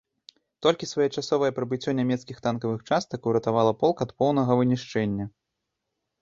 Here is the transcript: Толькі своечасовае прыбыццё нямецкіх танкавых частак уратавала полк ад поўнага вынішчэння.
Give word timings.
Толькі 0.65 0.87
своечасовае 0.91 1.49
прыбыццё 1.57 1.93
нямецкіх 1.99 2.37
танкавых 2.47 2.79
частак 2.89 3.29
уратавала 3.33 3.73
полк 3.85 3.97
ад 4.07 4.11
поўнага 4.23 4.51
вынішчэння. 4.63 5.29